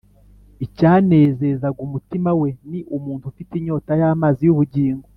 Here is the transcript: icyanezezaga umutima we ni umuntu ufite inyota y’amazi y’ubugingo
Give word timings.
icyanezezaga 0.65 1.79
umutima 1.87 2.29
we 2.41 2.49
ni 2.69 2.79
umuntu 2.97 3.23
ufite 3.31 3.51
inyota 3.55 3.91
y’amazi 4.01 4.41
y’ubugingo 4.45 5.05